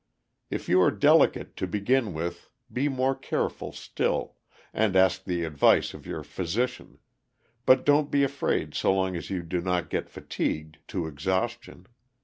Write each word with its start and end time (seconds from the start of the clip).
If 0.49 0.67
you 0.67 0.81
are 0.81 0.89
delicate 0.89 1.55
to 1.57 1.67
begin 1.67 2.11
with 2.11 2.49
be 2.73 2.89
more 2.89 3.13
careful 3.13 3.71
still, 3.71 4.35
and 4.73 4.95
ask 4.95 5.25
the 5.25 5.43
advice 5.43 5.93
of 5.93 6.07
your 6.07 6.23
physician, 6.23 6.97
but 7.67 7.85
don't 7.85 8.09
be 8.09 8.23
afraid 8.23 8.73
so 8.73 8.95
long 8.95 9.15
as 9.15 9.29
you 9.29 9.43
do 9.43 9.61
not 9.61 9.91
get 9.91 10.09
fatigued 10.09 10.79
to 10.87 11.05
exhaustion. 11.05 11.85